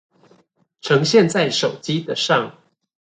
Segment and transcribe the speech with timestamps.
[0.81, 2.57] 呈現在手機的上